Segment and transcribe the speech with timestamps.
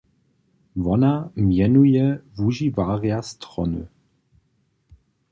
[0.83, 1.13] Wona
[1.47, 2.05] mjenuje
[2.35, 3.81] wužiwarja strony.